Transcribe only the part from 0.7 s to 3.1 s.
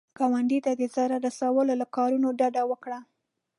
د ضرر رسولو له کارونو ډډه وکړه